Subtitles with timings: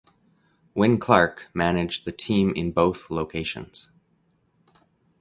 [0.73, 3.91] Win Clark managed the team in both locations.